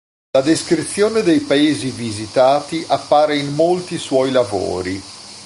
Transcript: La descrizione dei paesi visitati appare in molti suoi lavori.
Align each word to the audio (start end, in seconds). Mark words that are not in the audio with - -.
La 0.35 0.41
descrizione 0.43 1.21
dei 1.21 1.41
paesi 1.41 1.91
visitati 1.91 2.83
appare 2.87 3.37
in 3.37 3.53
molti 3.53 3.99
suoi 3.99 4.31
lavori. 4.31 4.99